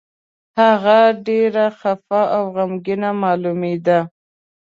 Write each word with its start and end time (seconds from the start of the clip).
هغه 0.59 0.99
ډېر 1.27 1.53
خپه 1.79 2.21
او 2.35 2.43
غمګين 2.55 3.03
مالومېده. 3.21 3.99